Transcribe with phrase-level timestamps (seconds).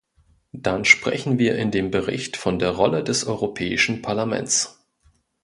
[0.55, 4.83] Dann sprechen wir in dem Bericht von der Rolle des Europäischen Parlaments.